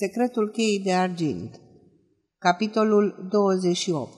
Secretul 0.00 0.50
cheii 0.50 0.80
de 0.84 0.92
argint 0.92 1.60
Capitolul 2.38 3.28
28 3.30 4.12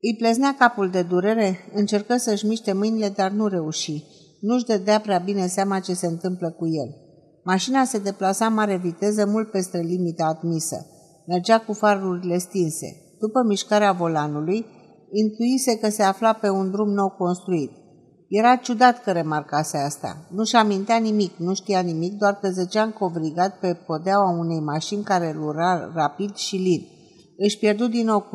Îi 0.00 0.16
pleznea 0.18 0.54
capul 0.58 0.90
de 0.90 1.02
durere, 1.02 1.58
încercă 1.74 2.16
să-și 2.16 2.46
miște 2.46 2.72
mâinile, 2.72 3.08
dar 3.08 3.30
nu 3.30 3.46
reuși. 3.46 4.04
Nu-și 4.40 4.64
dădea 4.64 5.00
prea 5.00 5.18
bine 5.18 5.46
seama 5.46 5.80
ce 5.80 5.94
se 5.94 6.06
întâmplă 6.06 6.50
cu 6.50 6.66
el. 6.66 6.94
Mașina 7.44 7.84
se 7.84 7.98
deplasa 7.98 8.48
mare 8.48 8.76
viteză, 8.76 9.26
mult 9.26 9.50
peste 9.50 9.78
limita 9.78 10.24
admisă. 10.24 10.86
Mergea 11.26 11.60
cu 11.60 11.72
farurile 11.72 12.38
stinse. 12.38 13.16
După 13.18 13.42
mișcarea 13.42 13.92
volanului, 13.92 14.66
intuise 15.12 15.78
că 15.78 15.88
se 15.88 16.02
afla 16.02 16.32
pe 16.32 16.48
un 16.48 16.70
drum 16.70 16.88
nou 16.88 17.08
construit. 17.08 17.70
Era 18.30 18.56
ciudat 18.56 19.02
că 19.02 19.12
remarcase 19.12 19.76
asta. 19.76 20.26
Nu-și 20.28 20.56
amintea 20.56 20.96
nimic, 20.96 21.36
nu 21.36 21.54
știa 21.54 21.80
nimic, 21.80 22.12
doar 22.12 22.34
că 22.34 22.48
zăcea 22.48 22.82
încovrigat 22.82 23.58
pe 23.58 23.74
podeaua 23.86 24.38
unei 24.38 24.60
mașini 24.60 25.02
care 25.02 25.32
lura 25.32 25.90
rapid 25.94 26.34
și 26.34 26.56
lin. 26.56 26.86
Își 27.36 27.58
pierdu 27.58 27.86
din 27.86 28.06
nou 28.06 28.30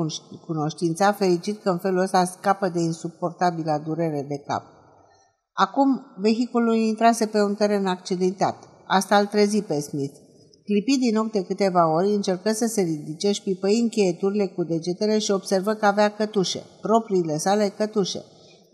cunoștința, 0.45 1.11
fericit 1.11 1.61
că 1.61 1.69
în 1.69 1.77
felul 1.77 1.99
ăsta 1.99 2.23
scapă 2.23 2.69
de 2.69 2.79
insuportabila 2.79 3.77
durere 3.77 4.25
de 4.27 4.37
cap. 4.47 4.63
Acum, 5.53 6.01
vehiculul 6.17 6.75
intrase 6.75 7.25
pe 7.25 7.41
un 7.41 7.55
teren 7.55 7.85
accidentat. 7.85 8.55
Asta 8.87 9.17
îl 9.17 9.25
trezi 9.25 9.61
pe 9.61 9.79
Smith. 9.79 10.15
Clipi 10.63 10.97
din 10.97 11.17
ochi 11.17 11.31
de 11.31 11.43
câteva 11.43 11.93
ori, 11.93 12.13
încercă 12.13 12.51
să 12.51 12.65
se 12.65 12.81
ridice, 12.81 13.31
și 13.31 13.41
pipăi 13.41 13.79
încheieturile 13.79 14.45
cu 14.47 14.63
degetele 14.63 15.17
și 15.17 15.31
observă 15.31 15.73
că 15.73 15.85
avea 15.85 16.09
cătușe, 16.09 16.63
propriile 16.81 17.37
sale 17.37 17.73
cătușe. 17.77 18.23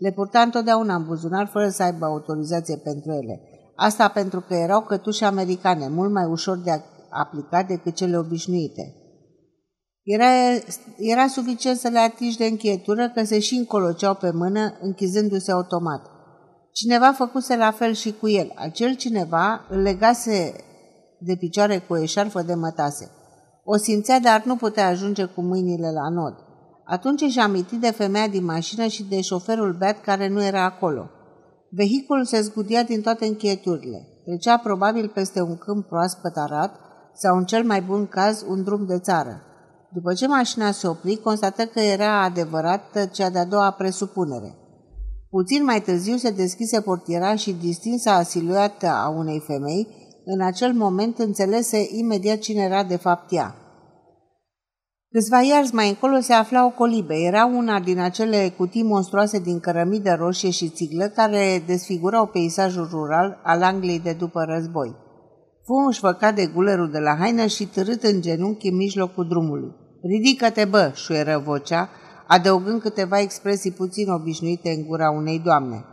Le 0.02 0.12
purta 0.12 0.40
întotdeauna 0.40 0.94
în 0.94 1.04
buzunar 1.04 1.46
fără 1.46 1.68
să 1.68 1.82
aibă 1.82 2.04
autorizație 2.04 2.76
pentru 2.76 3.12
ele. 3.12 3.40
Asta 3.76 4.08
pentru 4.08 4.40
că 4.40 4.54
erau 4.54 4.82
cătușe 4.82 5.24
americane, 5.24 5.88
mult 5.88 6.12
mai 6.12 6.24
ușor 6.24 6.58
de 6.58 6.82
aplicat 7.10 7.66
decât 7.66 7.94
cele 7.94 8.16
obișnuite. 8.18 8.94
Era, 10.02 10.30
era 10.96 11.26
suficient 11.26 11.78
să 11.78 11.88
le 11.88 11.98
atingi 11.98 12.36
de 12.36 12.44
încheietură 12.44 13.10
că 13.14 13.24
se 13.24 13.38
și 13.38 13.54
încoloceau 13.54 14.14
pe 14.14 14.30
mână, 14.30 14.78
închizându-se 14.80 15.52
automat. 15.52 16.10
Cineva 16.72 17.12
făcuse 17.12 17.56
la 17.56 17.70
fel 17.70 17.92
și 17.92 18.12
cu 18.20 18.28
el. 18.28 18.52
Acel 18.54 18.94
cineva 18.94 19.66
îl 19.68 19.80
legase 19.80 20.54
de 21.20 21.36
picioare 21.36 21.78
cu 21.78 21.92
o 21.92 22.02
eșarfă 22.02 22.42
de 22.42 22.54
mătase. 22.54 23.10
O 23.64 23.76
simțea, 23.76 24.20
dar 24.20 24.42
nu 24.44 24.56
putea 24.56 24.86
ajunge 24.86 25.24
cu 25.24 25.42
mâinile 25.42 25.90
la 25.90 26.08
nod. 26.08 26.51
Atunci 26.92 27.20
își 27.20 27.38
aminti 27.38 27.76
de 27.76 27.90
femeia 27.90 28.28
din 28.28 28.44
mașină 28.44 28.86
și 28.86 29.04
de 29.04 29.20
șoferul 29.20 29.76
beat 29.78 30.00
care 30.00 30.28
nu 30.28 30.44
era 30.44 30.64
acolo. 30.64 31.10
Vehiculul 31.70 32.24
se 32.24 32.40
zgudia 32.40 32.82
din 32.82 33.00
toate 33.00 33.26
încheieturile. 33.26 34.08
Trecea 34.24 34.56
probabil 34.56 35.08
peste 35.08 35.40
un 35.40 35.56
câmp 35.56 35.86
proaspăt 35.86 36.36
arat 36.36 36.74
sau, 37.14 37.36
în 37.36 37.44
cel 37.44 37.64
mai 37.64 37.82
bun 37.82 38.06
caz, 38.06 38.44
un 38.48 38.62
drum 38.62 38.86
de 38.86 38.98
țară. 38.98 39.42
După 39.92 40.12
ce 40.12 40.26
mașina 40.26 40.70
se 40.70 40.86
opri, 40.86 41.16
constată 41.16 41.64
că 41.64 41.80
era 41.80 42.22
adevărat 42.22 43.10
cea 43.10 43.30
de-a 43.30 43.44
doua 43.44 43.70
presupunere. 43.70 44.54
Puțin 45.30 45.64
mai 45.64 45.80
târziu 45.80 46.16
se 46.16 46.30
deschise 46.30 46.80
portiera 46.80 47.34
și 47.34 47.52
distinsa 47.52 48.22
siluetă 48.22 48.86
a 48.86 49.08
unei 49.08 49.42
femei, 49.46 49.86
în 50.24 50.40
acel 50.40 50.72
moment 50.72 51.18
înțelese 51.18 51.86
imediat 51.90 52.38
cine 52.38 52.62
era 52.62 52.84
de 52.84 52.96
fapt 52.96 53.32
ea. 53.32 53.61
Câțiva 55.12 55.40
iarzi 55.40 55.74
mai 55.74 55.88
încolo 55.88 56.20
se 56.20 56.32
afla 56.32 56.64
o 56.64 56.70
colibe. 56.70 57.14
Era 57.14 57.46
una 57.46 57.80
din 57.80 57.98
acele 58.00 58.52
cutii 58.56 58.82
monstruoase 58.82 59.38
din 59.38 59.60
cărămidă 59.60 60.16
roșie 60.18 60.50
și 60.50 60.68
țiglă 60.68 61.04
care 61.04 61.62
desfigurau 61.66 62.26
peisajul 62.26 62.88
rural 62.90 63.40
al 63.42 63.62
Angliei 63.62 64.00
de 64.00 64.12
după 64.12 64.42
război. 64.42 64.96
Fu 65.64 65.72
înșfăcat 65.72 66.34
de 66.34 66.46
gulerul 66.54 66.90
de 66.90 66.98
la 66.98 67.16
haină 67.18 67.46
și 67.46 67.66
târât 67.66 68.02
în 68.02 68.20
genunchi 68.20 68.68
în 68.68 68.76
mijlocul 68.76 69.28
drumului. 69.28 69.74
Ridică-te, 70.02 70.64
bă!" 70.64 70.92
șuieră 70.94 71.42
vocea, 71.44 71.88
adăugând 72.26 72.80
câteva 72.80 73.20
expresii 73.20 73.72
puțin 73.72 74.08
obișnuite 74.08 74.70
în 74.70 74.86
gura 74.86 75.10
unei 75.10 75.38
doamne. 75.38 75.84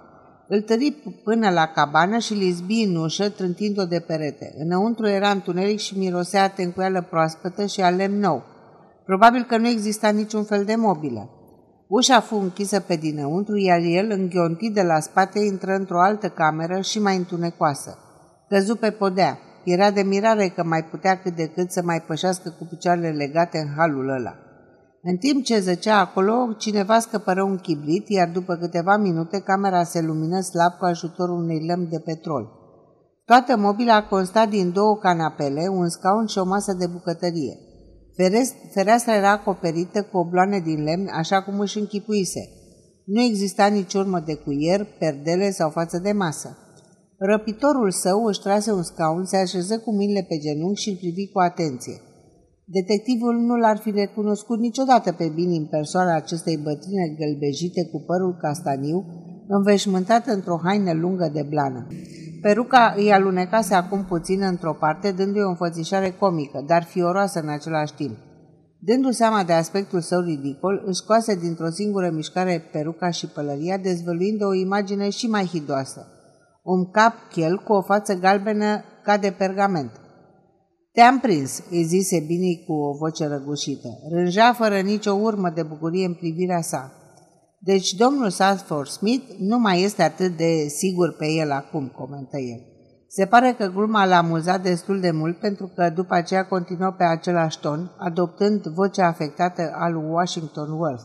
Îl 0.47 0.61
tări 0.61 0.95
până 1.23 1.49
la 1.49 1.65
cabană 1.65 2.17
și 2.17 2.33
lizbi 2.33 2.83
în 2.87 2.95
ușă, 2.95 3.29
trântind-o 3.29 3.85
de 3.85 3.99
perete. 3.99 4.53
Înăuntru 4.57 5.07
era 5.07 5.29
întuneric 5.29 5.79
și 5.79 5.97
mirosea 5.97 6.49
tencuială 6.49 7.01
proaspătă 7.09 7.65
și 7.65 7.81
a 7.81 7.89
lemn 7.89 8.19
nou. 8.19 8.43
Probabil 9.09 9.43
că 9.43 9.57
nu 9.57 9.67
exista 9.67 10.09
niciun 10.09 10.43
fel 10.43 10.65
de 10.65 10.75
mobilă. 10.75 11.29
Ușa 11.87 12.19
fu 12.19 12.35
închisă 12.35 12.79
pe 12.79 12.95
dinăuntru, 12.95 13.57
iar 13.57 13.79
el, 13.79 14.11
înghiontit 14.11 14.73
de 14.73 14.81
la 14.81 14.99
spate, 14.99 15.39
intră 15.39 15.75
într-o 15.75 16.01
altă 16.01 16.29
cameră 16.29 16.81
și 16.81 16.99
mai 16.99 17.17
întunecoasă. 17.17 17.97
Căzu 18.49 18.75
pe 18.75 18.91
podea. 18.91 19.39
Era 19.63 19.91
de 19.91 20.01
mirare 20.01 20.47
că 20.47 20.63
mai 20.63 20.83
putea 20.83 21.19
cât 21.21 21.35
de 21.35 21.47
cât 21.47 21.71
să 21.71 21.81
mai 21.83 22.01
pășească 22.01 22.55
cu 22.57 22.65
picioarele 22.65 23.09
legate 23.09 23.57
în 23.57 23.67
halul 23.77 24.09
ăla. 24.09 24.35
În 25.01 25.17
timp 25.17 25.43
ce 25.43 25.59
zăcea 25.59 25.99
acolo, 25.99 26.53
cineva 26.57 26.99
scăpără 26.99 27.43
un 27.43 27.57
chibrit, 27.57 28.09
iar 28.09 28.29
după 28.33 28.55
câteva 28.55 28.97
minute 28.97 29.39
camera 29.39 29.83
se 29.83 30.01
lumină 30.01 30.39
slab 30.39 30.71
cu 30.79 30.85
ajutorul 30.85 31.37
unei 31.43 31.65
lămpi 31.67 31.89
de 31.89 31.99
petrol. 31.99 32.49
Toată 33.25 33.57
mobila 33.57 34.03
consta 34.03 34.45
din 34.45 34.71
două 34.71 34.97
canapele, 34.97 35.67
un 35.67 35.89
scaun 35.89 36.25
și 36.25 36.37
o 36.37 36.45
masă 36.45 36.73
de 36.73 36.87
bucătărie. 36.87 37.68
Fereastra 38.73 39.15
era 39.15 39.31
acoperită 39.31 40.03
cu 40.11 40.17
obloane 40.17 40.59
din 40.59 40.83
lemn, 40.83 41.07
așa 41.11 41.41
cum 41.41 41.59
își 41.59 41.77
închipuise. 41.77 42.49
Nu 43.05 43.21
exista 43.21 43.65
nici 43.67 43.93
urmă 43.93 44.19
de 44.19 44.33
cuier, 44.33 44.87
perdele 44.99 45.51
sau 45.51 45.69
față 45.69 45.99
de 46.03 46.11
masă. 46.11 46.57
Răpitorul 47.17 47.91
său 47.91 48.23
își 48.25 48.39
trase 48.39 48.71
un 48.71 48.83
scaun, 48.83 49.25
se 49.25 49.37
așeză 49.37 49.79
cu 49.79 49.93
mâinile 49.93 50.25
pe 50.29 50.37
genunchi 50.37 50.81
și 50.81 50.89
îl 50.89 50.95
privi 50.95 51.31
cu 51.31 51.39
atenție. 51.39 52.01
Detectivul 52.65 53.35
nu 53.35 53.55
l-ar 53.55 53.77
fi 53.77 53.91
recunoscut 53.91 54.59
niciodată 54.59 55.11
pe 55.11 55.27
bine 55.35 55.55
în 55.55 55.65
persoana 55.65 56.15
acestei 56.15 56.57
bătrâne 56.57 57.15
gălbejite 57.17 57.85
cu 57.91 58.03
părul 58.05 58.37
castaniu, 58.41 59.05
înveșmântată 59.47 60.31
într-o 60.31 60.59
haină 60.63 60.93
lungă 60.93 61.29
de 61.33 61.45
blană. 61.49 61.87
Peruca 62.41 62.93
îi 62.97 63.11
alunecase 63.11 63.73
acum 63.73 64.05
puțin 64.05 64.41
într-o 64.41 64.73
parte, 64.73 65.11
dându-i 65.11 65.41
o 65.41 65.49
înfățișare 65.49 66.09
comică, 66.19 66.63
dar 66.67 66.83
fioroasă 66.83 67.39
în 67.39 67.49
același 67.49 67.93
timp. 67.93 68.17
Dându 68.79 69.11
seama 69.11 69.43
de 69.43 69.53
aspectul 69.53 70.01
său 70.01 70.19
ridicol, 70.19 70.81
își 70.85 70.95
scoase 70.95 71.35
dintr-o 71.35 71.69
singură 71.69 72.09
mișcare 72.09 72.69
peruca 72.71 73.09
și 73.09 73.27
pălăria, 73.27 73.77
dezvăluind 73.77 74.43
o 74.43 74.53
imagine 74.53 75.09
și 75.09 75.27
mai 75.27 75.45
hidoasă. 75.45 76.07
Un 76.63 76.91
cap 76.91 77.13
chel 77.29 77.57
cu 77.57 77.73
o 77.73 77.81
față 77.81 78.13
galbenă 78.13 78.83
ca 79.03 79.17
de 79.17 79.31
pergament. 79.37 79.91
Te-am 80.91 81.19
prins, 81.19 81.63
îi 81.69 81.83
zise 81.83 82.19
Bini 82.27 82.63
cu 82.67 82.73
o 82.73 82.97
voce 82.97 83.27
răgușită. 83.27 83.87
Rânja 84.11 84.53
fără 84.53 84.79
nicio 84.79 85.13
urmă 85.13 85.49
de 85.55 85.63
bucurie 85.63 86.05
în 86.05 86.13
privirea 86.13 86.61
sa. 86.61 86.93
Deci 87.61 87.93
domnul 87.93 88.29
Salford 88.29 88.87
Smith 88.87 89.25
nu 89.37 89.59
mai 89.59 89.81
este 89.81 90.03
atât 90.03 90.37
de 90.37 90.67
sigur 90.67 91.15
pe 91.17 91.25
el 91.25 91.51
acum, 91.51 91.87
comentă 91.87 92.37
el. 92.37 92.61
Se 93.07 93.25
pare 93.25 93.55
că 93.57 93.65
gluma 93.65 94.05
l-a 94.05 94.17
amuzat 94.17 94.61
destul 94.61 94.99
de 94.99 95.11
mult 95.11 95.39
pentru 95.39 95.71
că 95.75 95.89
după 95.89 96.13
aceea 96.13 96.45
continuă 96.45 96.91
pe 96.91 97.03
același 97.03 97.59
ton, 97.59 97.91
adoptând 97.97 98.61
vocea 98.61 99.07
afectată 99.07 99.71
al 99.73 99.95
Washington 99.95 100.71
Worth. 100.71 101.03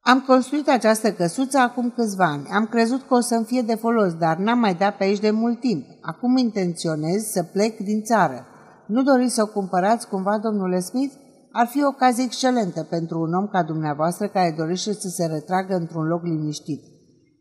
Am 0.00 0.20
construit 0.20 0.68
această 0.68 1.12
căsuță 1.12 1.58
acum 1.58 1.90
câțiva 1.90 2.24
ani. 2.24 2.48
Am 2.52 2.66
crezut 2.66 3.06
că 3.08 3.14
o 3.14 3.20
să-mi 3.20 3.44
fie 3.44 3.62
de 3.62 3.74
folos, 3.74 4.14
dar 4.14 4.36
n-am 4.36 4.58
mai 4.58 4.74
dat 4.74 4.96
pe 4.96 5.04
aici 5.04 5.20
de 5.20 5.30
mult 5.30 5.60
timp. 5.60 5.86
Acum 6.00 6.36
intenționez 6.36 7.22
să 7.22 7.42
plec 7.42 7.78
din 7.78 8.02
țară. 8.02 8.46
Nu 8.86 9.02
doriți 9.02 9.34
să 9.34 9.42
o 9.42 9.46
cumpărați 9.46 10.08
cumva, 10.08 10.38
domnule 10.38 10.80
Smith? 10.80 11.14
Ar 11.52 11.66
fi 11.66 11.82
o 11.82 11.86
ocazie 11.86 12.24
excelentă 12.24 12.82
pentru 12.82 13.20
un 13.20 13.34
om 13.34 13.46
ca 13.46 13.62
dumneavoastră 13.62 14.28
care 14.28 14.54
dorește 14.56 14.92
să 14.92 15.08
se 15.08 15.26
retragă 15.26 15.74
într-un 15.74 16.06
loc 16.06 16.22
liniștit. 16.22 16.82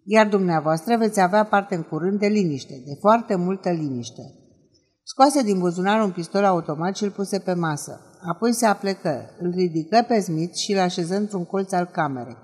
Iar 0.03 0.28
dumneavoastră 0.28 0.97
veți 0.97 1.19
avea 1.19 1.44
parte 1.44 1.75
în 1.75 1.81
curând 1.81 2.19
de 2.19 2.28
liniște, 2.28 2.81
de 2.85 2.97
foarte 3.00 3.35
multă 3.35 3.69
liniște. 3.69 4.22
Scoase 5.03 5.44
din 5.44 5.59
buzunar 5.59 6.03
un 6.03 6.12
pistol 6.12 6.44
automat 6.44 6.95
și 6.95 7.03
îl 7.03 7.09
puse 7.09 7.39
pe 7.39 7.54
masă. 7.54 8.01
Apoi 8.21 8.54
se 8.54 8.65
aplecă, 8.65 9.30
îl 9.39 9.51
ridică 9.51 10.06
pe 10.07 10.19
Smith 10.19 10.56
și 10.56 10.71
îl 10.71 10.80
așeză 10.80 11.15
într-un 11.15 11.45
colț 11.45 11.71
al 11.71 11.86
camerei. 11.86 12.38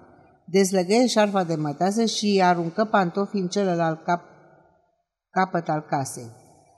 Dezlegă 0.46 1.06
șarfa 1.08 1.44
de 1.44 1.56
mătase 1.56 2.06
și 2.06 2.42
aruncă 2.44 2.86
pantofii 2.86 3.42
în 3.42 3.48
celălalt 3.48 4.04
cap, 4.04 4.22
capăt 5.30 5.70
al 5.70 5.86
casei. 5.90 6.32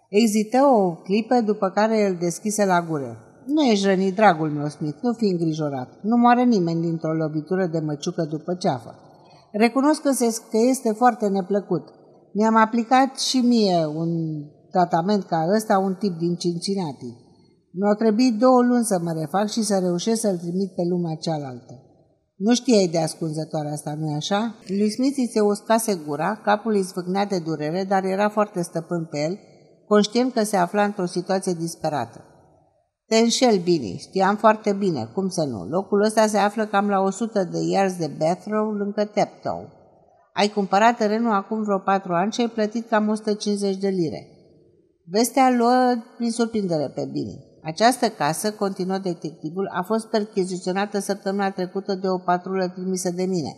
Ezită 0.09 0.57
o 0.57 0.95
clipă 0.95 1.41
după 1.41 1.69
care 1.69 2.07
îl 2.07 2.15
deschise 2.15 2.65
la 2.65 2.81
gură. 2.81 3.24
Nu 3.45 3.61
ești 3.61 3.85
rănit, 3.85 4.15
dragul 4.15 4.49
meu, 4.49 4.67
Smith, 4.67 4.97
nu 5.01 5.13
fi 5.13 5.25
îngrijorat. 5.25 5.89
Nu 6.01 6.17
moare 6.17 6.43
nimeni 6.43 6.81
dintr-o 6.81 7.13
lovitură 7.13 7.65
de 7.65 7.79
măciucă 7.79 8.23
după 8.23 8.53
ceafă. 8.53 8.95
Recunosc 9.51 10.01
că, 10.01 10.11
se, 10.11 10.37
că 10.51 10.57
este 10.69 10.91
foarte 10.91 11.27
neplăcut. 11.27 11.83
Mi-am 12.33 12.55
aplicat 12.55 13.19
și 13.19 13.37
mie 13.37 13.85
un 13.85 14.09
tratament 14.71 15.23
ca 15.23 15.45
ăsta 15.55 15.77
un 15.77 15.93
tip 15.93 16.17
din 16.17 16.35
Cincinnati. 16.35 17.23
Mi-au 17.71 17.93
trebuit 17.93 18.39
două 18.39 18.61
luni 18.61 18.85
să 18.85 18.99
mă 19.03 19.11
refac 19.11 19.49
și 19.49 19.61
să 19.63 19.79
reușesc 19.79 20.21
să-l 20.21 20.37
trimit 20.37 20.71
pe 20.75 20.81
lumea 20.89 21.15
cealaltă. 21.15 21.79
Nu 22.35 22.53
știai 22.53 22.87
de 22.87 22.99
ascunzătoare 22.99 23.69
asta, 23.71 23.95
nu-i 23.99 24.13
așa? 24.13 24.55
Lui 24.67 24.91
Smith 24.91 25.17
îi 25.17 25.29
se 25.33 25.39
uscase 25.39 26.01
gura, 26.07 26.39
capul 26.43 26.73
îi 26.73 26.81
zvâcnea 26.81 27.25
de 27.25 27.39
durere, 27.39 27.85
dar 27.87 28.03
era 28.03 28.29
foarte 28.29 28.61
stăpân 28.61 29.07
pe 29.11 29.19
el 29.19 29.39
conștient 29.87 30.33
că 30.33 30.43
se 30.43 30.57
afla 30.57 30.83
într-o 30.83 31.05
situație 31.05 31.53
disperată. 31.53 32.23
Te 33.07 33.17
înșel, 33.17 33.57
Bini, 33.57 33.97
știam 33.99 34.35
foarte 34.35 34.73
bine, 34.73 35.09
cum 35.13 35.27
să 35.27 35.43
nu. 35.43 35.63
Locul 35.63 36.01
ăsta 36.01 36.27
se 36.27 36.37
află 36.37 36.65
cam 36.65 36.89
la 36.89 36.99
100 36.99 37.43
de 37.43 37.57
yards 37.59 37.97
de 37.97 38.11
Bethrow, 38.17 38.71
lângă 38.71 39.03
Teptow. 39.03 39.69
Ai 40.33 40.47
cumpărat 40.47 40.97
terenul 40.97 41.33
acum 41.33 41.63
vreo 41.63 41.79
patru 41.79 42.13
ani 42.13 42.31
și 42.31 42.41
ai 42.41 42.47
plătit 42.47 42.89
cam 42.89 43.09
150 43.09 43.75
de 43.75 43.87
lire. 43.87 44.27
Vestea 45.11 45.49
luă 45.49 45.95
prin 46.17 46.31
surprindere 46.31 46.87
pe 46.87 47.09
Bini. 47.11 47.43
Această 47.63 48.09
casă, 48.09 48.51
continuă 48.51 48.97
detectivul, 48.97 49.69
a 49.73 49.81
fost 49.81 50.07
percheziționată 50.07 50.99
săptămâna 50.99 51.51
trecută 51.51 51.95
de 51.95 52.07
o 52.07 52.17
patrulă 52.17 52.67
trimisă 52.67 53.11
de 53.11 53.23
mine, 53.23 53.55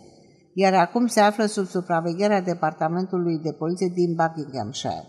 iar 0.54 0.74
acum 0.74 1.06
se 1.06 1.20
află 1.20 1.44
sub 1.44 1.66
supravegherea 1.66 2.40
departamentului 2.40 3.38
de 3.38 3.52
poliție 3.52 3.92
din 3.94 4.14
Buckinghamshire. 4.14 5.04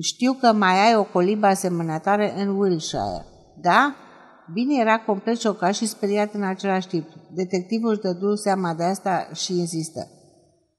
Știu 0.00 0.32
că 0.32 0.52
mai 0.52 0.88
ai 0.88 0.96
o 0.96 1.04
colibă 1.04 1.46
asemănătoare 1.46 2.40
în 2.40 2.58
Wiltshire. 2.58 3.31
Da? 3.60 3.94
Bine 4.52 4.80
era 4.80 4.98
complet 4.98 5.38
șocat 5.38 5.74
și 5.74 5.86
speriat 5.86 6.34
în 6.34 6.42
același 6.42 6.88
timp. 6.88 7.06
Detectivul 7.34 7.90
își 7.90 8.00
dădu 8.00 8.34
seama 8.34 8.74
de 8.74 8.82
asta 8.82 9.28
și 9.34 9.58
insistă. 9.58 10.08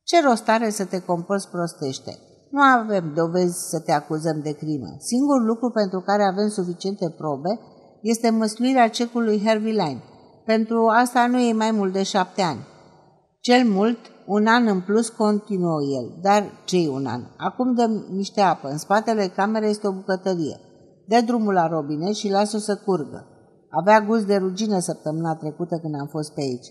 Ce 0.03 0.21
rost 0.21 0.49
are 0.49 0.69
să 0.69 0.85
te 0.85 0.99
comporți 0.99 1.49
prostește? 1.49 2.17
Nu 2.49 2.61
avem 2.61 3.13
dovezi 3.15 3.69
să 3.69 3.79
te 3.79 3.91
acuzăm 3.91 4.39
de 4.43 4.51
crimă. 4.51 4.95
Singurul 4.99 5.45
lucru 5.45 5.69
pentru 5.69 5.99
care 5.99 6.23
avem 6.23 6.49
suficiente 6.49 7.09
probe 7.09 7.59
este 8.01 8.29
măsluirea 8.29 8.89
cecului 8.89 9.41
Harvey 9.45 9.71
Line. 9.71 10.03
Pentru 10.45 10.87
asta 10.87 11.27
nu 11.27 11.39
e 11.39 11.53
mai 11.53 11.71
mult 11.71 11.93
de 11.93 12.03
șapte 12.03 12.41
ani. 12.41 12.59
Cel 13.39 13.69
mult, 13.69 13.97
un 14.25 14.47
an 14.47 14.67
în 14.67 14.81
plus 14.81 15.09
continuă 15.09 15.79
el, 15.83 16.19
dar 16.21 16.51
ce 16.65 16.89
un 16.89 17.05
an? 17.05 17.21
Acum 17.37 17.73
dăm 17.73 18.05
niște 18.11 18.41
apă. 18.41 18.67
În 18.67 18.77
spatele 18.77 19.27
camerei 19.27 19.69
este 19.69 19.87
o 19.87 19.91
bucătărie. 19.91 20.59
Dă 21.07 21.21
drumul 21.25 21.53
la 21.53 21.67
robine 21.67 22.11
și 22.11 22.29
lasă 22.29 22.57
să 22.57 22.75
curgă. 22.85 23.27
Avea 23.69 24.01
gust 24.01 24.25
de 24.25 24.35
rugină 24.35 24.79
săptămâna 24.79 25.35
trecută 25.35 25.79
când 25.81 25.95
am 25.99 26.07
fost 26.07 26.33
pe 26.33 26.41
aici. 26.41 26.67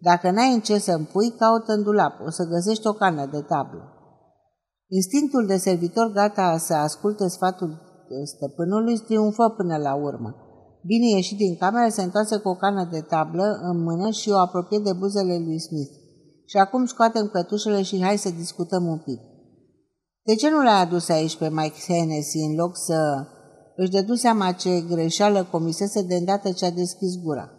Dacă 0.00 0.30
n-ai 0.30 0.54
în 0.54 0.60
ce 0.60 0.78
să-mi 0.78 1.08
pui, 1.12 1.30
caută 1.30 1.72
în 1.72 1.82
dulap. 1.82 2.20
O 2.26 2.30
să 2.30 2.44
găsești 2.44 2.86
o 2.86 2.92
cană 2.92 3.26
de 3.26 3.40
tablă. 3.40 3.90
Instinctul 4.88 5.46
de 5.46 5.56
servitor 5.56 6.12
gata 6.12 6.56
să 6.58 6.74
asculte 6.74 7.28
sfatul 7.28 7.80
stăpânului 8.24 8.98
triumfă 8.98 9.48
până 9.48 9.76
la 9.76 9.94
urmă. 9.94 10.34
Bine 10.82 11.08
ieșit 11.08 11.36
din 11.36 11.56
cameră, 11.56 11.88
se 11.88 12.02
întoarce 12.02 12.36
cu 12.36 12.48
o 12.48 12.54
cană 12.54 12.88
de 12.90 13.00
tablă 13.00 13.58
în 13.62 13.82
mână 13.82 14.10
și 14.10 14.30
o 14.30 14.38
apropie 14.38 14.78
de 14.78 14.92
buzele 14.92 15.38
lui 15.38 15.60
Smith. 15.60 15.92
Și 16.44 16.56
acum 16.56 16.84
scoatem 16.84 17.28
cătușele 17.32 17.82
și 17.82 18.02
hai 18.02 18.16
să 18.16 18.30
discutăm 18.30 18.86
un 18.86 18.98
pic. 18.98 19.20
De 20.22 20.34
ce 20.34 20.50
nu 20.50 20.62
l-ai 20.62 20.80
adus 20.80 21.08
aici 21.08 21.36
pe 21.36 21.48
Mike 21.50 21.92
Hennessy 21.92 22.38
în 22.38 22.54
loc 22.54 22.76
să... 22.76 23.26
Își 23.76 23.90
dădu 23.90 24.14
seama 24.14 24.52
ce 24.52 24.80
greșeală 24.80 25.48
comisese 25.50 26.02
de 26.02 26.14
îndată 26.14 26.50
ce 26.50 26.64
a 26.64 26.70
deschis 26.70 27.22
gura. 27.22 27.50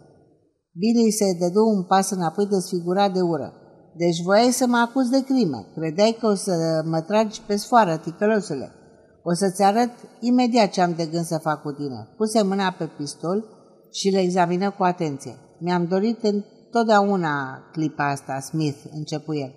Bine 0.72 1.10
se 1.10 1.38
dădu 1.40 1.66
un 1.76 1.84
pas 1.84 2.10
înapoi 2.10 2.46
desfigurat 2.46 3.14
de 3.14 3.22
ură. 3.22 3.54
Deci 3.98 4.22
voiai 4.24 4.52
să 4.52 4.68
mă 4.68 4.78
acuz 4.78 5.10
de 5.10 5.24
crimă. 5.24 5.66
Credeai 5.76 6.18
că 6.20 6.28
o 6.28 6.34
să 6.34 6.84
mă 6.86 7.02
tragi 7.02 7.42
pe 7.48 7.56
sfoară, 7.56 7.98
ticălosule. 7.98 8.72
O 9.24 9.34
să-ți 9.34 9.64
arăt 9.64 9.90
imediat 10.20 10.70
ce 10.70 10.82
am 10.82 10.94
de 10.94 11.06
gând 11.06 11.26
să 11.26 11.38
fac 11.38 11.62
cu 11.62 11.72
tine. 11.72 12.08
Puse 12.18 12.42
mâna 12.42 12.76
pe 12.78 12.90
pistol 12.98 13.46
și 13.92 14.10
le 14.10 14.20
examină 14.20 14.72
cu 14.72 14.84
atenție. 14.84 15.36
Mi-am 15.60 15.86
dorit 15.86 16.24
întotdeauna 16.24 17.64
clipa 17.72 18.10
asta, 18.10 18.40
Smith, 18.40 18.78
începu 18.92 19.36
el. 19.36 19.54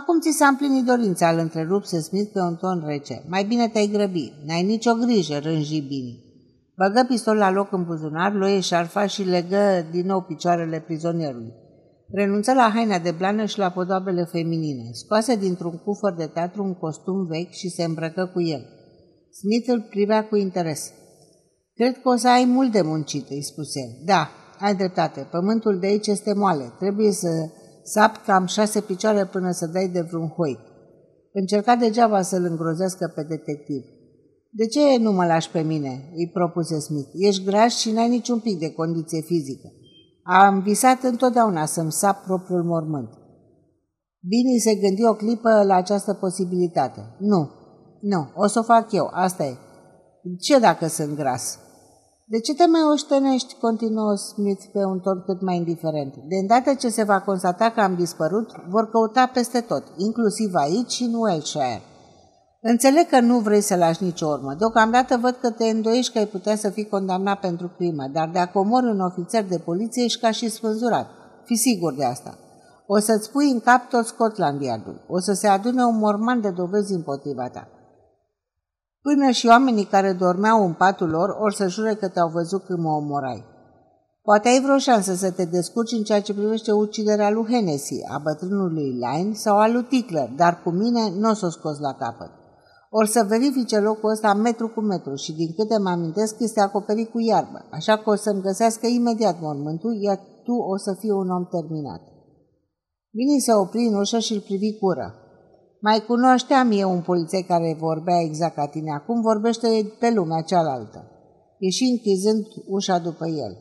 Acum 0.00 0.20
ți 0.20 0.30
s-a 0.30 0.46
împlinit 0.46 0.84
dorința, 0.84 1.30
îl 1.30 1.38
întrerupse 1.38 2.00
Smith 2.00 2.32
pe 2.32 2.40
un 2.40 2.56
ton 2.56 2.82
rece. 2.86 3.22
Mai 3.28 3.44
bine 3.44 3.68
te-ai 3.68 3.86
grăbi. 3.86 4.32
N-ai 4.46 4.62
nicio 4.62 4.94
grijă, 4.94 5.38
rânji 5.38 5.80
Bini. 5.80 6.24
Băgă 6.76 7.04
pistolul 7.08 7.38
la 7.38 7.50
loc 7.50 7.72
în 7.72 7.84
buzunar, 7.84 8.32
luă 8.32 8.58
șarfa 8.58 9.06
și 9.06 9.22
legă 9.22 9.86
din 9.90 10.06
nou 10.06 10.20
picioarele 10.20 10.80
prizonierului. 10.80 11.52
Renunță 12.10 12.52
la 12.52 12.70
haina 12.74 12.98
de 12.98 13.10
blană 13.10 13.44
și 13.44 13.58
la 13.58 13.70
podoabele 13.70 14.24
feminine. 14.24 14.90
Scoase 14.92 15.36
dintr-un 15.36 15.78
cufăr 15.84 16.14
de 16.14 16.26
teatru 16.26 16.64
un 16.64 16.74
costum 16.74 17.26
vechi 17.26 17.52
și 17.52 17.68
se 17.68 17.84
îmbrăcă 17.84 18.30
cu 18.34 18.42
el. 18.42 18.64
Smith 19.30 19.68
îl 19.68 19.86
privea 19.90 20.28
cu 20.28 20.36
interes. 20.36 20.92
Cred 21.74 22.00
că 22.02 22.08
o 22.08 22.16
să 22.16 22.28
ai 22.28 22.44
mult 22.44 22.72
de 22.72 22.82
muncit, 22.82 23.30
îi 23.30 23.42
spuse. 23.42 23.80
Da, 24.04 24.28
ai 24.58 24.74
dreptate. 24.74 25.28
Pământul 25.30 25.78
de 25.78 25.86
aici 25.86 26.06
este 26.06 26.34
moale. 26.34 26.72
Trebuie 26.78 27.12
să 27.12 27.28
sap 27.82 28.16
cam 28.16 28.46
șase 28.46 28.80
picioare 28.80 29.26
până 29.26 29.50
să 29.50 29.66
dai 29.66 29.88
de 29.88 30.00
vreun 30.00 30.28
hoi. 30.28 30.58
Încerca 31.32 31.76
degeaba 31.76 32.22
să-l 32.22 32.44
îngrozească 32.44 33.12
pe 33.14 33.22
detectiv. 33.22 33.84
De 34.50 34.66
ce 34.66 34.98
nu 34.98 35.12
mă 35.12 35.26
lași 35.26 35.50
pe 35.50 35.60
mine?" 35.60 36.10
îi 36.14 36.30
propuse 36.32 36.78
Smith. 36.78 37.08
Ești 37.12 37.44
graș 37.44 37.74
și 37.74 37.90
n-ai 37.90 38.08
niciun 38.08 38.38
pic 38.38 38.58
de 38.58 38.72
condiție 38.72 39.20
fizică. 39.20 39.72
Am 40.22 40.60
visat 40.60 41.02
întotdeauna 41.02 41.64
să-mi 41.66 41.92
sap 41.92 42.24
propriul 42.24 42.62
mormânt. 42.62 43.08
Bini 44.28 44.58
se 44.58 44.74
gândi 44.74 45.04
o 45.04 45.14
clipă 45.14 45.62
la 45.64 45.74
această 45.74 46.14
posibilitate. 46.14 47.16
Nu, 47.18 47.50
nu, 48.00 48.30
o 48.34 48.46
să 48.46 48.58
o 48.58 48.62
fac 48.62 48.92
eu, 48.92 49.10
asta 49.12 49.44
e. 49.44 49.56
Ce 50.40 50.58
dacă 50.58 50.86
sunt 50.86 51.16
gras? 51.16 51.58
De 52.32 52.40
ce 52.40 52.54
te 52.54 52.66
mai 52.66 52.80
oștenești, 52.92 53.56
continuă 53.60 54.14
Smith 54.14 54.64
pe 54.72 54.84
un 54.84 54.98
ton 55.00 55.22
cât 55.26 55.40
mai 55.40 55.56
indiferent. 55.56 56.14
De 56.16 56.36
îndată 56.36 56.74
ce 56.74 56.88
se 56.88 57.02
va 57.02 57.20
constata 57.20 57.70
că 57.70 57.80
am 57.80 57.94
dispărut, 57.94 58.50
vor 58.68 58.90
căuta 58.90 59.30
peste 59.32 59.60
tot, 59.60 59.82
inclusiv 59.96 60.54
aici 60.54 60.90
și 60.90 61.02
în 61.02 61.14
Wiltshire. 61.14 61.82
Înțeleg 62.60 63.06
că 63.08 63.20
nu 63.20 63.38
vrei 63.38 63.60
să 63.60 63.76
lași 63.76 64.04
nicio 64.04 64.26
urmă. 64.26 64.54
Deocamdată 64.58 65.16
văd 65.16 65.36
că 65.40 65.50
te 65.50 65.64
îndoiești 65.64 66.12
că 66.12 66.18
ai 66.18 66.26
putea 66.26 66.56
să 66.56 66.68
fii 66.68 66.88
condamnat 66.88 67.40
pentru 67.40 67.72
crimă, 67.76 68.04
dar 68.12 68.28
dacă 68.28 68.58
omori 68.58 68.86
un 68.86 69.00
ofițer 69.00 69.44
de 69.44 69.58
poliție, 69.58 70.04
ești 70.04 70.20
ca 70.20 70.30
și 70.30 70.48
spânzurat. 70.48 71.06
Fii 71.44 71.56
sigur 71.56 71.94
de 71.94 72.04
asta. 72.04 72.38
O 72.86 72.98
să-ți 72.98 73.30
pui 73.30 73.50
în 73.50 73.60
cap 73.60 73.88
tot 73.88 74.06
Scotland 74.06 74.62
Yardul. 74.62 75.04
O 75.08 75.18
să 75.18 75.32
se 75.32 75.46
adune 75.48 75.84
un 75.84 75.98
morman 75.98 76.40
de 76.40 76.50
dovezi 76.50 76.92
împotriva 76.92 77.48
ta. 77.48 77.68
Până 79.02 79.30
și 79.30 79.46
oamenii 79.46 79.84
care 79.84 80.12
dormeau 80.12 80.64
în 80.64 80.72
patul 80.72 81.08
lor 81.08 81.28
or 81.40 81.52
să 81.52 81.66
jure 81.66 81.94
că 81.94 82.08
te-au 82.08 82.28
văzut 82.28 82.64
când 82.64 82.78
mă 82.78 82.90
omorai. 82.90 83.44
Poate 84.22 84.48
ai 84.48 84.60
vreo 84.60 84.78
șansă 84.78 85.14
să 85.14 85.30
te 85.30 85.44
descurci 85.44 85.92
în 85.92 86.02
ceea 86.02 86.22
ce 86.22 86.34
privește 86.34 86.72
uciderea 86.72 87.30
lui 87.30 87.46
Hennessy, 87.52 88.04
a 88.08 88.18
bătrânului 88.18 88.90
Line 88.90 89.32
sau 89.34 89.58
a 89.58 89.68
lui 89.68 89.82
Tickler, 89.82 90.28
dar 90.36 90.62
cu 90.62 90.70
mine 90.70 91.12
nu 91.18 91.30
o 91.30 91.34
să 91.34 91.46
o 91.46 91.50
scos 91.50 91.78
la 91.78 91.92
capăt. 91.92 92.30
Or 92.90 93.06
să 93.06 93.24
verifice 93.28 93.78
locul 93.78 94.10
ăsta 94.10 94.34
metru 94.34 94.68
cu 94.68 94.80
metru 94.80 95.14
și 95.14 95.32
din 95.32 95.54
câte 95.56 95.78
mă 95.78 95.90
amintesc 95.90 96.34
este 96.38 96.60
acoperit 96.60 97.10
cu 97.10 97.20
iarbă, 97.20 97.66
așa 97.70 97.96
că 97.96 98.10
o 98.10 98.14
să-mi 98.14 98.42
găsească 98.42 98.86
imediat 98.86 99.40
mormântul, 99.40 99.94
iar 100.00 100.20
tu 100.44 100.52
o 100.52 100.76
să 100.76 100.96
fii 100.98 101.10
un 101.10 101.30
om 101.30 101.44
terminat. 101.46 102.00
Vini 103.10 103.40
se 103.40 103.52
opri 103.52 103.86
în 103.90 103.94
ușă 103.94 104.18
și 104.18 104.32
îl 104.32 104.40
privi 104.40 104.78
cură. 104.78 105.14
Mai 105.84 106.04
cunoșteam 106.06 106.70
eu 106.72 106.90
un 106.90 107.00
poliței 107.00 107.42
care 107.42 107.76
vorbea 107.78 108.20
exact 108.20 108.54
ca 108.54 108.66
tine, 108.66 108.92
acum 108.92 109.20
vorbește 109.20 109.92
pe 109.98 110.10
lumea 110.10 110.40
cealaltă. 110.40 111.10
Ieși 111.58 111.84
închizând 111.84 112.46
ușa 112.66 112.98
după 112.98 113.26
el. 113.26 113.56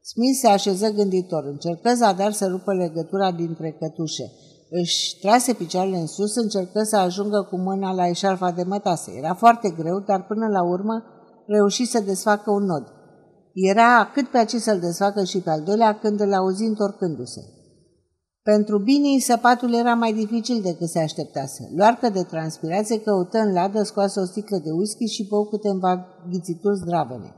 Smith 0.00 0.38
se 0.40 0.48
așeză 0.48 0.88
gânditor, 0.90 1.44
încercă 1.44 1.94
zadar 1.94 2.32
să 2.32 2.46
rupă 2.46 2.74
legătura 2.74 3.32
dintre 3.32 3.76
cătușe, 3.80 4.32
își 4.70 5.18
trase 5.20 5.52
picioarele 5.52 5.96
în 5.96 6.06
sus, 6.06 6.36
încercă 6.36 6.82
să 6.82 6.96
ajungă 6.96 7.46
cu 7.50 7.56
mâna 7.56 7.92
la 7.92 8.06
eșarfa 8.08 8.50
de 8.50 8.62
mătase. 8.62 9.12
Era 9.18 9.34
foarte 9.34 9.70
greu, 9.78 10.00
dar 10.00 10.26
până 10.26 10.46
la 10.48 10.62
urmă 10.62 11.04
reuși 11.46 11.84
să 11.84 12.00
desfacă 12.00 12.50
un 12.50 12.64
nod. 12.64 12.92
Era 13.52 14.10
cât 14.14 14.28
pe 14.28 14.38
aici 14.38 14.54
să-l 14.54 14.80
desfacă 14.80 15.24
și 15.24 15.38
pe 15.38 15.50
al 15.50 15.62
doilea 15.62 15.98
când 15.98 16.20
îl 16.20 16.32
auzi 16.32 16.64
întorcându-se. 16.64 17.55
Pentru 18.52 18.78
Bini, 18.78 19.20
săpatul 19.20 19.72
era 19.74 19.94
mai 19.94 20.12
dificil 20.12 20.60
decât 20.62 20.88
se 20.88 20.98
așteptase. 20.98 21.70
Luarcă 21.76 22.08
de 22.08 22.22
transpirație 22.22 23.00
căută 23.00 23.38
în 23.38 23.52
ladă, 23.52 23.82
scoase 23.82 24.20
o 24.20 24.24
sticlă 24.24 24.58
de 24.64 24.70
whisky 24.70 25.06
și 25.14 25.26
bău 25.30 25.44
câteva 25.44 25.92
ghițituri 26.30 26.80
zdravene. 26.82 27.34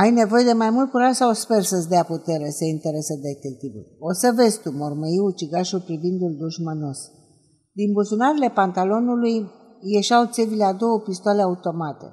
Ai 0.00 0.10
nevoie 0.10 0.44
de 0.44 0.52
mai 0.52 0.70
mult 0.70 0.90
curaj 0.90 1.14
sau 1.14 1.32
sper 1.32 1.62
să-ți 1.62 1.88
dea 1.88 2.02
putere, 2.02 2.48
se 2.50 2.64
interesă 2.64 3.14
detectivul. 3.28 3.86
O 3.98 4.12
să 4.12 4.32
vezi 4.36 4.60
tu, 4.62 4.70
mormăi 4.72 5.18
ucigașul 5.18 5.80
privindul 5.80 6.36
dușmănos. 6.38 6.98
Din 7.72 7.92
buzunarele 7.92 8.48
pantalonului 8.48 9.50
ieșeau 9.80 10.24
țevile 10.26 10.64
a 10.64 10.72
două 10.72 10.98
pistoale 11.00 11.42
automate. 11.42 12.06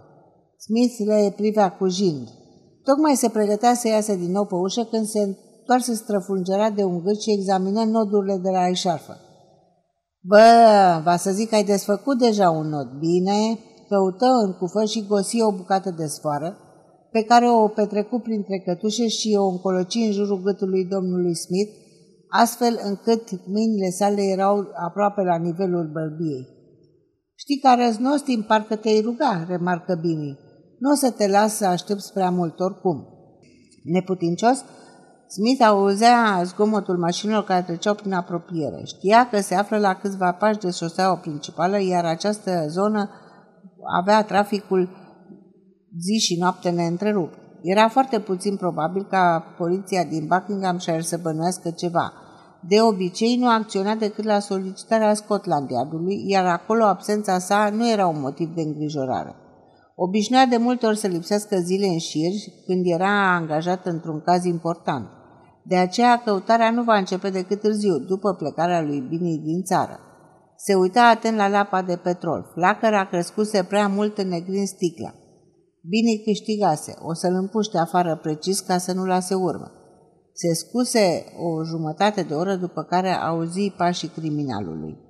Smith 0.58 0.96
le 1.05 1.34
privea 1.36 1.72
cu 1.77 1.88
jind. 1.88 2.27
Tocmai 2.84 3.15
se 3.15 3.29
pregătea 3.29 3.74
să 3.74 3.88
iasă 3.88 4.13
din 4.13 4.31
nou 4.31 4.46
pe 4.46 4.55
ușă 4.55 4.84
când 4.84 5.05
se 5.05 5.38
întoarse 5.62 5.94
străfulgera 5.94 6.70
de 6.70 6.84
un 6.84 7.03
gât 7.03 7.22
și 7.22 7.32
examină 7.32 7.84
nodurile 7.84 8.38
de 8.38 8.50
la 8.50 8.68
eșarfă. 8.68 9.15
Bă, 10.22 11.01
va 11.03 11.15
să 11.15 11.32
zic 11.32 11.50
că 11.50 11.56
ai 11.56 11.63
desfăcut 11.63 12.18
deja 12.18 12.50
un 12.50 12.68
nod. 12.68 12.89
Bine, 13.00 13.60
căută 13.89 14.25
în 14.46 14.53
cufă 14.53 14.86
și 14.86 15.06
gosi 15.08 15.41
o 15.41 15.51
bucată 15.51 15.94
de 15.98 16.06
sfoară, 16.06 16.58
pe 17.12 17.24
care 17.24 17.50
o 17.50 17.68
petrecu 17.68 18.20
printre 18.20 18.58
cătușe 18.65 19.08
și 19.08 19.36
o 19.38 19.46
încoloci 19.48 19.96
în 19.96 20.12
jurul 20.12 20.41
gâtului 20.41 20.86
domnului 20.86 21.36
Smith, 21.36 21.72
astfel 22.30 22.80
încât 22.84 23.24
mâinile 23.46 23.89
sale 23.89 24.22
erau 24.22 24.68
aproape 24.88 25.22
la 25.22 25.38
nivelul 25.38 25.89
bărbiei. 25.94 26.48
Știi 27.36 27.60
că 27.60 27.70
răznostim, 27.86 28.41
parcă 28.41 28.75
te-ai 28.75 29.01
ruga, 29.01 29.46
remarcă 29.48 30.00
Bini. 30.01 30.39
Nu 30.80 30.91
o 30.91 30.96
să 30.96 31.12
te 31.12 31.27
las 31.27 31.56
să 31.56 31.65
aștepți 31.65 32.13
prea 32.13 32.30
mult 32.30 32.60
oricum. 32.60 33.08
Neputincios, 33.84 34.63
Smith 35.33 35.63
auzea 35.63 36.41
zgomotul 36.43 36.97
mașinilor 36.97 37.43
care 37.43 37.61
treceau 37.61 37.93
prin 37.93 38.13
apropiere. 38.13 38.81
Știa 38.85 39.29
că 39.29 39.39
se 39.41 39.55
află 39.55 39.77
la 39.77 39.93
câțiva 39.93 40.31
pași 40.31 40.59
de 40.59 40.69
șoseaua 40.69 41.15
principală, 41.15 41.81
iar 41.81 42.05
această 42.05 42.65
zonă 42.67 43.09
avea 44.00 44.23
traficul 44.23 44.89
zi 46.00 46.17
și 46.19 46.39
noapte 46.39 46.69
neîntrerupt. 46.69 47.38
Era 47.61 47.88
foarte 47.88 48.19
puțin 48.19 48.55
probabil 48.55 49.03
ca 49.09 49.43
poliția 49.57 50.03
din 50.03 50.27
Buckinghamshire 50.27 51.01
să 51.01 51.19
bănuiască 51.21 51.69
ceva. 51.69 52.13
De 52.67 52.81
obicei 52.81 53.35
nu 53.35 53.50
acționa 53.50 53.95
decât 53.95 54.23
la 54.23 54.39
solicitarea 54.39 55.13
Scotland 55.13 55.69
Yardului, 55.69 56.23
iar 56.27 56.45
acolo 56.45 56.83
absența 56.83 57.39
sa 57.39 57.69
nu 57.69 57.89
era 57.89 58.07
un 58.07 58.19
motiv 58.19 58.55
de 58.55 58.61
îngrijorare. 58.61 59.35
Obișnuia 59.95 60.45
de 60.45 60.57
multe 60.57 60.85
ori 60.85 60.97
să 60.97 61.07
lipsească 61.07 61.57
zile 61.57 61.85
în 61.85 61.97
șir 61.97 62.31
când 62.65 62.81
era 62.85 63.35
angajat 63.35 63.85
într-un 63.85 64.21
caz 64.21 64.43
important. 64.43 65.19
De 65.63 65.75
aceea 65.75 66.22
căutarea 66.25 66.72
nu 66.72 66.84
va 66.84 66.98
începe 66.98 67.30
decât 67.30 67.62
târziu, 67.62 67.98
după 67.98 68.34
plecarea 68.34 68.82
lui 68.82 69.00
Bini 69.00 69.38
din 69.38 69.63
țară. 69.63 70.00
Se 70.56 70.74
uita 70.74 71.08
atent 71.08 71.38
la 71.38 71.48
lapa 71.48 71.82
de 71.82 71.96
petrol. 71.96 72.51
Flacăra 72.53 73.06
crescuse 73.06 73.63
prea 73.63 73.88
mult 73.88 74.18
în 74.18 74.27
negrin 74.27 74.65
sticla. 74.65 75.13
Bini 75.89 76.24
câștigase, 76.25 76.94
o 77.01 77.13
să-l 77.13 77.34
împuște 77.34 77.77
afară 77.77 78.20
precis 78.22 78.60
ca 78.60 78.77
să 78.77 78.94
nu 78.94 79.06
lase 79.06 79.34
urmă. 79.36 79.72
Se 80.34 80.53
scuse 80.53 81.25
o 81.38 81.63
jumătate 81.63 82.22
de 82.22 82.34
oră 82.34 82.56
după 82.56 82.84
care 82.84 83.10
auzi 83.10 83.74
pașii 83.77 84.08
criminalului. 84.08 85.10